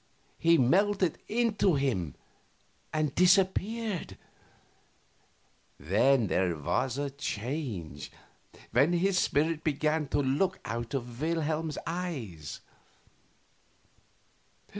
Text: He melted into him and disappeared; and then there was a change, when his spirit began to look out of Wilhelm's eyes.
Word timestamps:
He 0.39 0.57
melted 0.57 1.19
into 1.27 1.75
him 1.75 2.15
and 2.91 3.13
disappeared; 3.13 4.17
and 5.77 5.87
then 5.91 6.25
there 6.25 6.55
was 6.57 6.97
a 6.97 7.11
change, 7.11 8.11
when 8.71 8.93
his 8.93 9.19
spirit 9.19 9.63
began 9.63 10.07
to 10.07 10.19
look 10.19 10.57
out 10.65 10.95
of 10.95 11.21
Wilhelm's 11.21 11.77
eyes. 11.85 12.61